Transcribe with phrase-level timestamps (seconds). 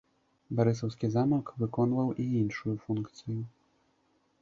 [0.59, 3.41] Барысаўскі замак выконваў і іншую функцыю.